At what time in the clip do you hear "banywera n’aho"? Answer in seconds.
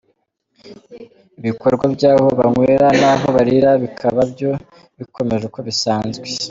2.39-3.27